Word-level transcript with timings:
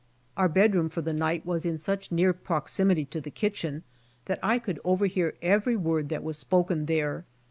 Our 0.35 0.49
bed 0.49 0.73
room 0.73 0.89
for 0.89 1.03
the 1.03 1.13
night 1.13 1.45
was 1.45 1.63
in 1.63 1.77
such 1.77 2.11
near 2.11 2.33
proximity 2.33 3.05
to 3.05 3.21
the 3.21 3.29
kitchen 3.29 3.83
that 4.25 4.39
I 4.41 4.57
could 4.57 4.79
overhear 4.83 5.35
every 5.43 5.75
word 5.75 6.09
that 6.09 6.23
was 6.23 6.39
spoken 6.39 6.87
there. 6.87 7.23